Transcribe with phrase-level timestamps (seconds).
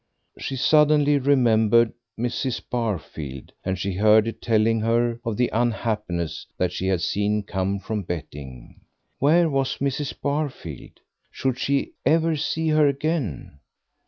[0.39, 2.59] She suddenly remembered Mrs.
[2.71, 7.79] Barfield, and she heard her telling her of the unhappiness that she had seen come
[7.79, 8.81] from betting.
[9.19, 10.19] Where was Mrs.
[10.19, 11.01] Barfield?
[11.29, 13.59] Should she ever see her again?